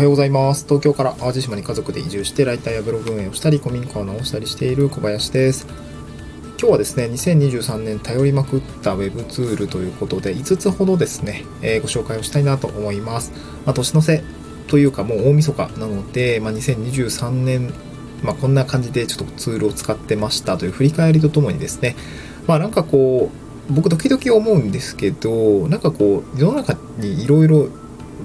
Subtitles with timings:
[0.00, 0.64] はようございます。
[0.64, 5.66] 東京から淡路島に家族で移住して、ライターやブログ運営をしたり、古民家を直したりしている小林です。
[6.58, 13.30] 今日はですね、2023年頼りまくった Web ツールということで、5つほどですね、えーご紹介をしたいなと思います。
[13.66, 14.22] まあ、年の瀬
[14.68, 17.70] というか、もう大晦日なので、まあ、2023年、
[18.22, 21.94] まあ、こんな感じでちょっとツールを使ってましたという振り返りとともにですね、
[22.46, 23.30] まあ、なんかこ
[23.68, 27.68] う、僕時々思うんですけど、なんかこう、世の中にいろいろ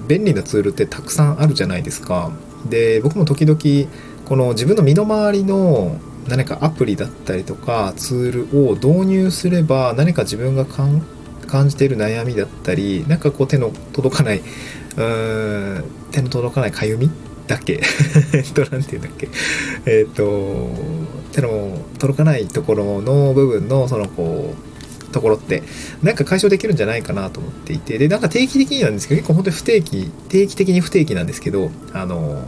[0.08, 2.30] 便利なツールってたくさんあるじゃないですか。
[2.68, 3.58] で、僕も時々、
[4.24, 5.96] この自分の身の回りの
[6.28, 11.00] 何かアプリだったりとかツールを導入すれば何か自分が感
[11.68, 17.10] じている悩みだったり、なんかこう手の届かない、うーん、手の届かないかゆみ
[17.46, 17.80] だっけ
[18.32, 19.28] えっと、 なんて言うんだっけ
[19.86, 20.70] えっと、
[21.32, 24.75] 手の届かないところの部分のそのこう、
[25.16, 25.62] ところって
[26.02, 32.42] なんか解消できるんじゃないかなと思っていてでなんか定期的になんですけど結構本当に不定期定期的に不定期なんですけどあの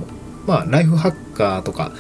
[0.47, 1.93] まあライフハッカーとか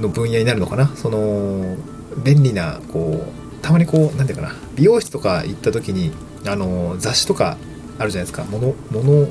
[0.00, 0.88] の分野になるのかな？
[0.96, 1.76] その
[2.24, 6.12] 便利なこうたまにこうなんていうかな美容室とか行った時に
[6.46, 7.56] あの雑誌とか
[7.98, 8.44] あるじゃないですか。
[8.44, 9.28] モノモノ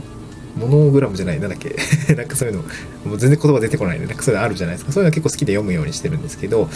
[0.53, 1.75] モノグラムじゃないなんだっけ？
[2.14, 2.62] なんかそういうの
[3.06, 4.06] もう全然言葉出てこないね。
[4.06, 4.92] なんかそういうのあるじゃないですか。
[4.92, 6.69] そういうの結構好きで読むようにしてるんですけど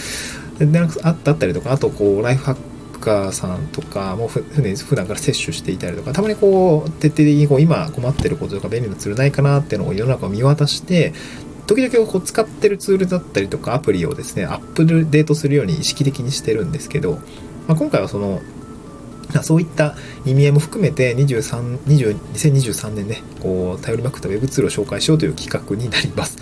[0.59, 2.55] なんかあったりとかあとこうライフハッ
[3.05, 11.13] カーさんとかもふ普段から摂取していたりとかたまにこう徹底的にこう今困ってることとか便利なツールないかなっていうのを世の中を見渡して
[11.67, 17.19] 時々こう使ってるツールだったりとかアプリをですねアップデートするように意識的にしてるんですけど、
[17.67, 18.41] まあ、今回はその
[19.43, 19.95] そういった
[20.25, 26.37] 意味合いも含めて23 20 2023年ね、こう、頼りまくった Web ツールを紹介しようという企画になります。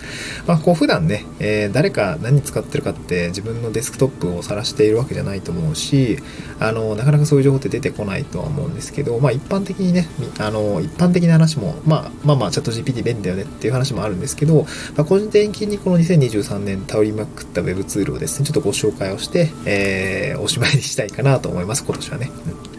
[0.46, 6.18] まあ、こう、普段ね、えー誰か何使ってるかって自分のデスクトップを晒しているわけじゃないと思うし、
[6.60, 22.30] あの、なかなかそういう情報って出てこないとは思うんですけど、まあ、一般的にね、あの、一般的な話も、まあ、まあまあ、チャット GPT 便利だよねっていう話もあるんですけど、まあ、個人的にこの2023年頼りまくった Web ツールをですね、ちょっとご紹介をして、えーおしまいにしたいかなと思います、今年はね。
[22.68, 22.73] うん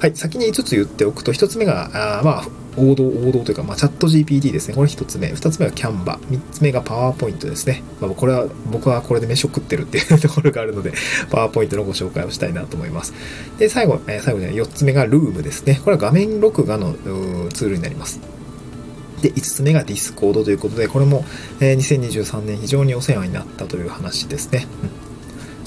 [0.00, 4.74] はい、先に5つ言っておくと、1つ目が、あまあ、王道、王道というか、まあ、チャット GPT ですね。
[4.74, 5.28] これ1つ目。
[5.28, 6.18] 2つ目は Canva。
[6.18, 7.82] 3つ目が PowerPoint ですね。
[8.00, 10.92] まあ、これは、僕はこれで飯を食ってるっていうところがあるので、
[11.28, 13.12] PowerPoint のご紹介をしたいなと思います。
[13.58, 15.78] で、最後、えー最後に4つ目が Loom ですね。
[15.84, 16.94] これは画面録画の
[17.52, 18.20] ツールになります。
[19.20, 21.26] で、5つ目が Discord ということで、これも、
[21.60, 24.66] えー2023年非常にお世話になったという話ですね。
[24.82, 24.99] うん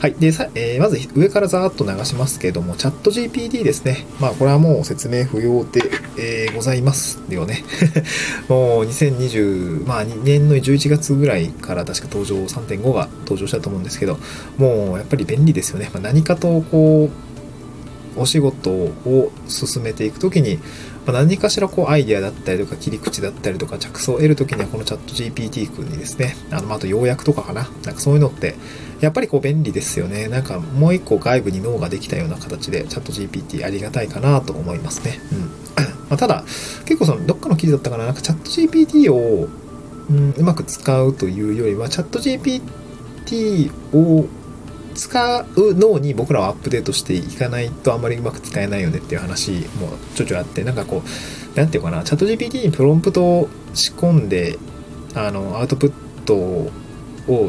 [0.03, 0.15] はい。
[0.15, 4.05] で、さえーまず上からざーっと流しますけれども、チャット GPT ですね。
[4.19, 5.81] まあ、これはもう説明不要で、
[6.19, 7.63] えーございますよね。
[8.49, 14.19] もう2020、まあ2年の11月ぐらいから確か登場3.5が登場したと思うんですけど、
[14.57, 15.89] もうやっぱり便利ですよね。
[15.93, 17.32] まあ、何かとこう、
[18.17, 20.59] お仕事を進めていくときに、
[21.05, 27.63] ま何かしらこうアイデアだったりとか切り口だったりとか着想を得るときにはこのチャット GPT 君にですね、あの、ああと要約とかかな。
[27.83, 28.55] なんかそういうのって、
[29.01, 30.29] やっぱりこう便利ですよね。
[30.29, 35.19] なんかもう一個外部に脳ができたような形でチャット GPT ありがたいかなと思いますね。
[35.31, 35.39] うん。
[36.09, 36.45] まあ、ただ、
[36.85, 39.49] 結構そのどっかの記事だったかな、なんかチャット GPT を、
[40.09, 44.25] うん、うまく使うというよりは、チャット GPT を
[44.93, 54.57] 使う脳に僕らはアップデートしていかないとあんまりうまく使えないよねっていう話もちょちょあって、なんかこう、なんていうかな、チャット GPT にプロンプトを仕込んで、
[55.15, 55.93] あの、アウトプッ
[56.25, 56.71] トを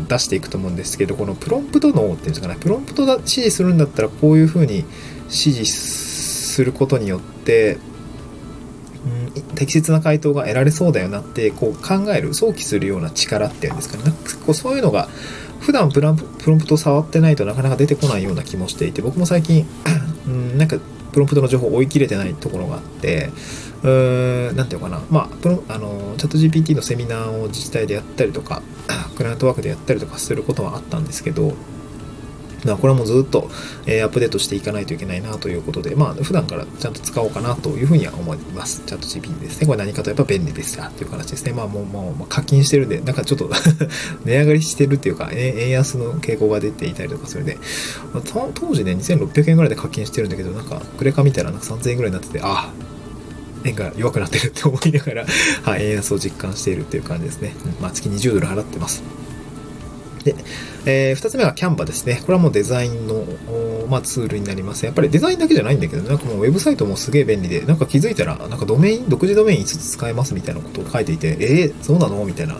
[0.08, 4.84] 出していくと思うんですけど、このプロンプト脳っていうんですかね、プロンプトが指示するんだったらこういうふうに
[5.24, 5.64] 指示
[6.54, 7.78] することによって、
[9.04, 14.04] うん、適切な回答が得られそうだよなってこう考える想起するような力っていうんですかね。
[14.04, 15.08] なんかこうそういうのが
[15.64, 19.66] 普段プランプロンプト触ってないとなかなか出てこないような気もしていて僕も最近、
[20.58, 20.78] なんか
[21.12, 23.30] プロンプトの情報を追い切れてないところがあって
[23.82, 25.02] うーんなんて言うかな。
[25.10, 28.62] まあプロあのチャット GPT のセミナーを自治体でやったりとか
[29.16, 31.54] クライアントワークでやったりとかすることはあったんですけど
[32.64, 33.50] まあこれもずっと、
[33.86, 38.82] えーアップデートしていかないといけないなということで、まあ普段からちゃんと使おうかなというふうには思います。
[38.86, 39.66] チャット GPT ですね。
[39.66, 41.52] これ何かとやっぱ便利ですよという形ですね。
[41.52, 43.50] まあもう、もう、課金してるんで、なんかちょっと
[44.24, 47.58] 値上がりしてるっていうか、円安の傾向が出ていたりとかするんで、
[48.12, 48.22] まあ
[48.54, 52.94] 当時ね、2600円ぐらいで課金してるんだけど、なんかクレカ見たらなんか3000円ぐらいになってて、ああ、
[53.64, 55.26] 円が弱くなってるって思いながら、
[55.62, 57.54] はい、円安を実感しているっていう感じですね。
[57.80, 59.02] まあ月20ドル払ってます。
[60.24, 60.34] で、
[60.86, 62.20] えー、2つ目は Canva ですね。
[62.22, 63.24] これはもうデザインの、
[63.88, 64.86] まあ、ツールになります。
[64.86, 72.24] やっぱりデザインだけじゃないんだけど、なんかもうウェブサイトもすげえ便利で、なんか気づいたら、なんかドメイン、独自ドメイン5つ使えますみたいなことを書いていて、えー、そうなの？
[72.24, 72.58] みたいな。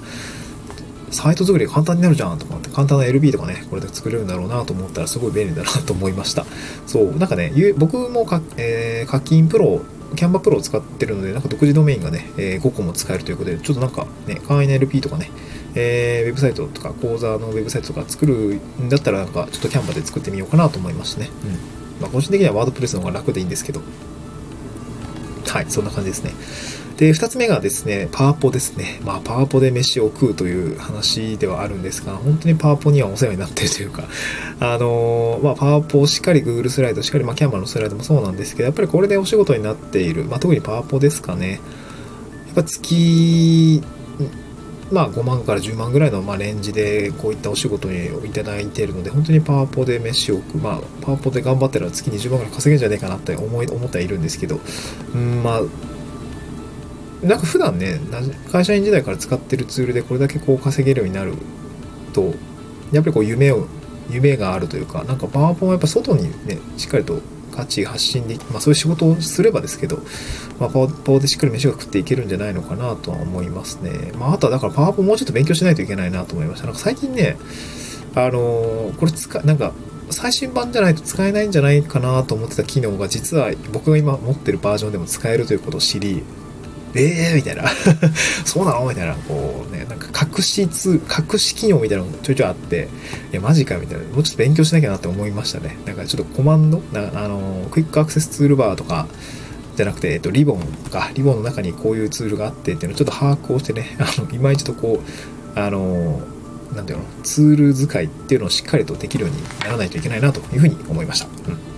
[1.11, 6.45] サイト作り簡単になるじゃんとかって、簡単な LB とかね、これで作れるんだろうなと思ったらすごい便利だなと思いました。
[6.89, 9.81] そう、なんかね、僕もか、えー課金プロ
[10.15, 15.31] キャンバプロを使ってるので、なんか独自ドメインがね、えー、5個も使えるということで、ちょっとなんかね、会員の LP とかね、
[15.75, 21.31] えー、ウェブサイトとか講座のウェブサイトとか作るんだったら、なんかちょっとキャンバで作ってみようかなと思いましたね。
[21.45, 22.01] うん。
[22.01, 23.81] まあ、個人的にはワードプレスの方が楽でいいんですけど、
[25.47, 26.33] はい、そんな感じですね。
[26.97, 29.01] で、二つ目がですね、パワポですね。
[29.05, 34.05] まあ、パワポで飯を食うという話ではあるんですが、本当にパワポにはお世話になってるというか、
[34.61, 41.61] あのー、まあ、パワポしっかり Google スライド、しっかり、まあ、キャンバーのスライドもそうなんですけど、やっぱりこれでお仕事になっている、まあ、特にパワポですかね。
[42.47, 43.83] やっぱ月、
[44.95, 54.61] まあ、5万から10万ぐらいのまレンジでこういったお仕事にいただいているので、本当にパワポで飯を食う、まあ、パワポで頑張ったら月20万ぐらい稼げるんじゃねえかなって思い思ってはいるんですけど、
[55.15, 57.99] うん、まあ、なんか普段ね、
[58.53, 61.33] 会社員時代から使ってるツールでこれだけこう稼げるようになる
[62.13, 62.33] と、
[62.93, 63.67] やっぱりこう夢を、
[64.09, 67.21] 夢があるというか、なんかパワポもやっぱ外にね、しっかりと
[67.55, 69.99] 価値発信で、まあそういう仕事をすればですけど、
[70.59, 74.13] まあパワポでしっかり飯が食っていけるんじゃないのかなとは思いますね。
[74.19, 76.67] まああとはだからパワポもうちょっと勉強しないといけないなと思いました。
[76.67, 77.37] なんか最近ね、
[78.15, 79.73] あのー、これ使、なんか
[80.11, 86.23] 最新版じゃないと使えないんじゃないかなと思ってた機能が実は僕が今持ってるバージョンでも使えるということを知り、
[86.95, 87.65] えーみたいな
[88.45, 88.89] そうなの？
[88.89, 89.74] みたいな、こう、
[90.15, 91.01] 隠し通、
[91.33, 92.89] 隠し機能みたいなのちょいちょいあって、
[93.33, 95.77] いや、マジかみたいな、もうちょっと勉強しなきゃなって思いましたね。
[95.87, 99.09] なんかちょっとコマンド、あの、クイックアクセスツールバーとか、
[99.77, 106.23] じゃなくて、えっと、リボンとか、リボンの中にこういうツールがあってっていうのをちょっと把握をしてね、 あの、今一度こう、あの、
[106.75, 111.27] なんていうの、ツール使いっていうのをしっかりとできるようにならないといけないなというふうに思いました。
[111.49, 111.74] うん。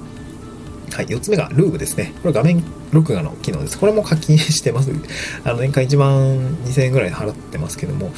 [0.93, 2.13] はい、4つ目がルームですね。
[2.23, 2.63] これ画面
[2.93, 3.79] 録画の機能です。
[3.79, 4.91] これも課金してます。
[5.45, 8.13] あの、年間1万2000円ぐらい払ってますけども、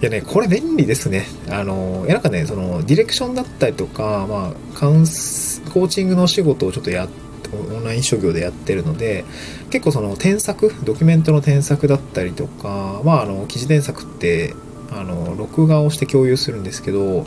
[0.00, 1.26] いやね、これ便利ですね。
[1.48, 7.08] あの、いやなんかね、その、ディレクションだったりとか、まあ、カウンス、コーチングの仕事をちょっとや、
[7.52, 9.24] オンライン商業でやってるので、
[9.70, 14.54] 結構その添削、ドキュメントの添削だったりとか、まあ、あの、記事添削って、
[14.90, 17.26] あの、録画をして共有するんですけど、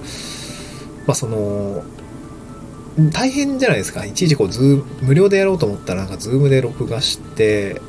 [1.05, 1.83] まあ、その、
[2.97, 4.05] 大変じゃないですか。
[4.05, 7.81] いちいちこう、 Zoom、無料でやろうと思ったら、なんか、 Zoomで録画して、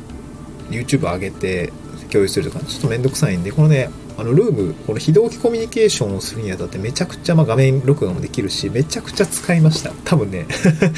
[0.70, 1.72] YouTube 上げて
[2.10, 3.88] 共有するとか、ちょっとめんどくさいんで、このね、
[4.18, 9.92] あの、ルーム、この非同期コミュニケーションをするにあたってめちゃくちゃ、まあ画面録画もできるし、めちゃくちゃ使いました。
[10.04, 10.46] 多分ね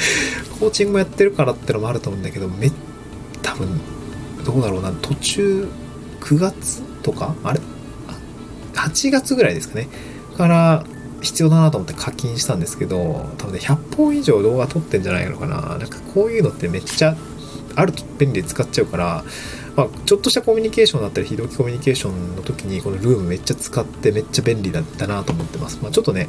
[0.59, 2.71] コーチングもやってるからってのもあると思うんだけど、め、
[3.41, 3.79] 多分、
[4.43, 5.67] どうだろうな、途中、
[6.19, 7.61] 9月とかあれ
[8.73, 9.87] ?8 月ぐらいですかね。
[10.37, 10.85] から、
[11.21, 15.77] 必要だなと思って課金したんですけど、多分ね、100本以上動画撮ってんじゃないのかな。
[15.77, 17.15] なんかこういうのってめっちゃ
[17.75, 19.23] あると便利で使っちゃうから、
[19.75, 25.79] まあ、ちょっとしたコミュニケーションだったり、非同期コミュニケーションの時に、このルームめっちゃ使ってめっちゃ便利だったなと思ってます。
[25.81, 26.27] まあ、ちょっとね、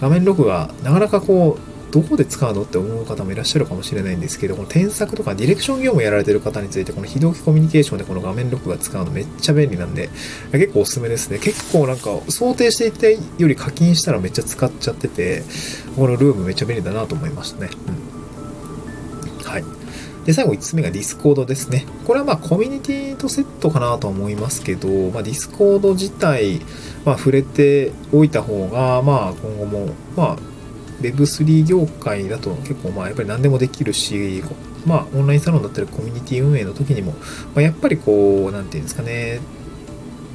[0.00, 10.10] 画面録画、なかなかこう、どこで使うのって思う方もいらっしゃるかもしれないんですけど、この添削とかディレクション業務やられてる方について、この非同期コミュニケーションでこの画面録画使うのめっちゃ便利なんで、
[10.50, 11.38] 結構おすすめですね。
[11.38, 15.44] 結構なんか想定していたより課金したらめっちゃ使っちゃってて、
[15.94, 17.70] この Loom めっちゃ便利だなと思いましたね。
[17.86, 19.48] うん。
[19.48, 19.64] はい。
[20.24, 21.86] で、最後5つ目が Discordですね。
[22.08, 26.60] これはまあコミュニティとセットかなと思いますけど、まあ、 Discord自体、
[27.04, 30.53] まあ、触れておいた方が、まあ今後も、まあ
[31.12, 34.42] Web3 業界だと結構まあやっぱり何でもできるし、
[34.86, 37.18] まあオンラインサロンだったりコミュニティ運営の時にも、ま
[37.56, 39.40] あ、やっぱりこう、なんていうんですかね、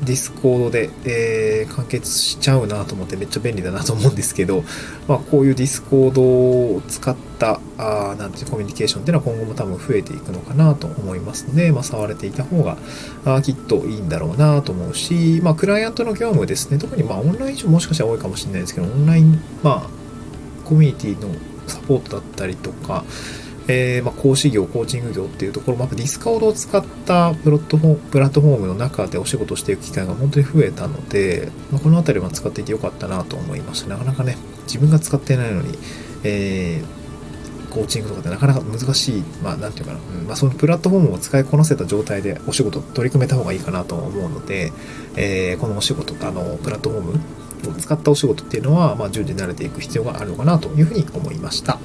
[0.04, 4.64] Discordで、えー、完結しちゃうなと思ってめっちゃ便利だなと思うんですけど、
[5.08, 12.78] まあ、こういう Discordを使ったあなんていうコミュニケーションっていうのは今後も多分増えていくのかなと思いますので、まあ、触れていた方が
[13.26, 16.78] あきっといいんだろうなと思うし、まあ、クライアントの業務ですね。
[16.78, 19.99] 特にまあオンライン上もしかしたら多いかもしれないですけどオンライン、まあ、
[20.70, 21.34] コミュニティの
[21.68, 23.04] サポートだったりとか、
[23.68, 33.90] えー、ま、講師業、コーチング業っていうところも、 Discordを使ったプロットフォプラットフォームの中でお仕事していく機会が本当に増えたので、まあ、この辺りは使っていてよかったなと思いました。
[33.90, 35.78] なかなかね、自分が使ってないのに、
[36.24, 44.72] えー、コーチングとかってなかなか難しい、まあ、なんていうかな、うん、まあ、そのプラットフォームを使いこなせた状態でお仕事取り組めた方がいいかなと思うので、
[45.16, 47.20] えー、このお仕事、あの、プラットフォーム
[47.68, 51.80] を使ったお仕事っていうのは、まあ、順次慣れていく必要があるのかなというふうに思いました。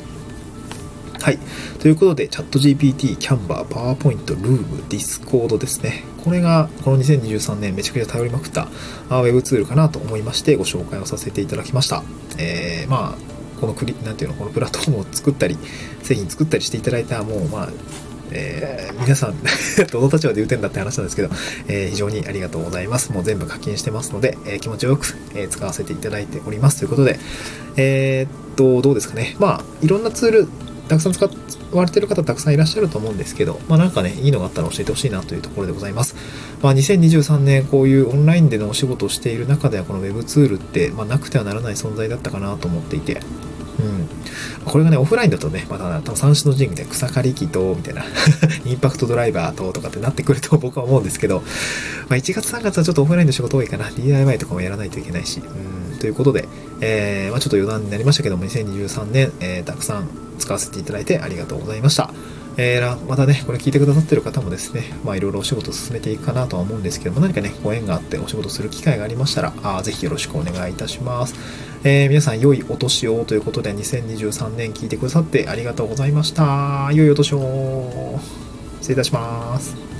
[1.21, 1.38] はい。
[1.81, 6.04] ということで、チャット GPT、キャンバー、パワーポイント、ルーム、ディスコードですね。
[6.23, 8.69] これが、この2023年めちゃくちゃ頼りまくった
[9.09, 12.02] あウェブツールかなと思いまして、ご紹介をさせていただきました。
[12.37, 15.57] えー、まあ、このクリ、なんていうの、このプラットフォームを作ったり、
[16.02, 17.69] 製品作ったりしていただいた、もう、まあ、
[18.31, 19.35] えー、皆さん
[19.90, 21.31] どの立場で言うてんだって話なんですけど、
[21.69, 23.12] えー、非常にありがとうございます。
[23.12, 27.19] もう全部課金してますので、えー、気持ちよく、え使わせていただいておりますということで、
[27.76, 29.37] えっと、どうですかね。
[29.38, 30.49] まあ、いろんなツール、
[30.88, 31.28] たくさん使
[31.73, 36.14] われてる方たくさんいらっしゃると思うんですけど、まあなんかね、いいのがあったら教えてほしいなというところでございます。
[36.62, 43.21] まあ2023年こういうオンラインでのお仕事をしている中ではこの Web ツールって、まあなくてはならない存在だったかなと思っていて、
[44.64, 48.04] これがね、オフラインだとね、また、多分三種の神器で草刈り機と、みたいな
[48.64, 51.42] インパクトドライバーと、とかってなってくると 僕は思うんですけど、
[52.09, 53.90] まあ、1月3月はちょっとオフラインの仕事多いかな。
[53.90, 56.49] DIY とかもやらないといけないし、うん、ということで、
[56.80, 62.11] えー、まあ、ちょっと余談になりましたけども、2023年、えー、たくさん使わせていただいてありがとうございました。
[62.56, 71.34] えー、またね、これ聞いてくださってる方もですね、まあいろいろお仕事進めていくかなとは思うんですけども、何かね、ご縁があってお仕事する機会がありましたら、あぜひよろしくお願いいたします。
[71.82, 76.90] えー、皆さん良いお年をということで、2023年聞いてくださってありがとうございました。
[76.92, 78.20] 良いお年を。
[78.80, 79.94] 失礼いたします。